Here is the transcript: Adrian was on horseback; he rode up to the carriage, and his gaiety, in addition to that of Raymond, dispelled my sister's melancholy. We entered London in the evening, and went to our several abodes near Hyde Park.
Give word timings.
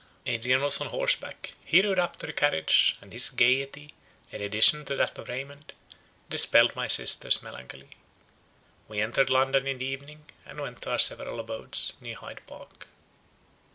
Adrian 0.25 0.63
was 0.63 0.81
on 0.81 0.87
horseback; 0.87 1.53
he 1.63 1.79
rode 1.79 1.99
up 1.99 2.15
to 2.15 2.25
the 2.25 2.33
carriage, 2.33 2.97
and 3.01 3.13
his 3.13 3.29
gaiety, 3.29 3.93
in 4.31 4.41
addition 4.41 4.83
to 4.83 4.95
that 4.95 5.15
of 5.19 5.29
Raymond, 5.29 5.73
dispelled 6.27 6.75
my 6.75 6.87
sister's 6.87 7.43
melancholy. 7.43 7.89
We 8.87 8.99
entered 8.99 9.29
London 9.29 9.67
in 9.67 9.77
the 9.77 9.85
evening, 9.85 10.25
and 10.43 10.59
went 10.59 10.81
to 10.81 10.91
our 10.93 10.97
several 10.97 11.39
abodes 11.39 11.93
near 12.01 12.15
Hyde 12.15 12.41
Park. 12.47 12.87